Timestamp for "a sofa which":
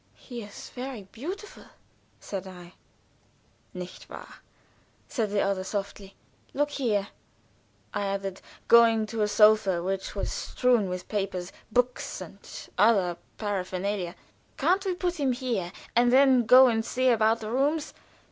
9.21-10.15